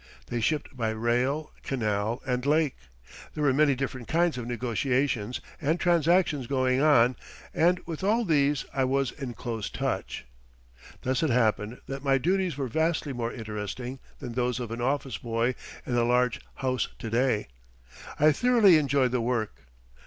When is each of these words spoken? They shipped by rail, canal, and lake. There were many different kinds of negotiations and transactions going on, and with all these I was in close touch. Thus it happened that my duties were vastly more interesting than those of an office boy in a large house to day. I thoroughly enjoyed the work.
They 0.31 0.41
shipped 0.41 0.75
by 0.75 0.89
rail, 0.89 1.51
canal, 1.61 2.23
and 2.25 2.43
lake. 2.43 2.75
There 3.35 3.43
were 3.43 3.53
many 3.53 3.75
different 3.75 4.07
kinds 4.07 4.35
of 4.35 4.47
negotiations 4.47 5.41
and 5.61 5.79
transactions 5.79 6.47
going 6.47 6.81
on, 6.81 7.15
and 7.53 7.79
with 7.85 8.03
all 8.03 8.25
these 8.25 8.65
I 8.73 8.83
was 8.83 9.11
in 9.11 9.35
close 9.35 9.69
touch. 9.69 10.25
Thus 11.03 11.21
it 11.21 11.29
happened 11.29 11.81
that 11.85 12.03
my 12.03 12.17
duties 12.17 12.57
were 12.57 12.67
vastly 12.67 13.13
more 13.13 13.31
interesting 13.31 13.99
than 14.17 14.31
those 14.33 14.59
of 14.59 14.71
an 14.71 14.81
office 14.81 15.19
boy 15.19 15.53
in 15.85 15.93
a 15.93 16.03
large 16.03 16.41
house 16.55 16.87
to 16.97 17.09
day. 17.11 17.47
I 18.19 18.31
thoroughly 18.31 18.79
enjoyed 18.79 19.11
the 19.11 19.21
work. 19.21 19.67